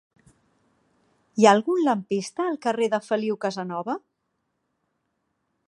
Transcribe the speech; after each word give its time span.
Hi 1.41 1.45
ha 1.47 1.51
algun 1.57 1.83
lampista 1.87 2.47
al 2.53 2.57
carrer 2.67 2.89
de 2.95 3.01
Feliu 3.09 3.39
Casanova? 3.47 3.99